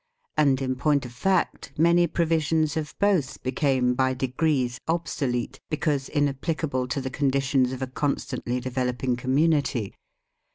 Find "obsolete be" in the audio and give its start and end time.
4.87-5.77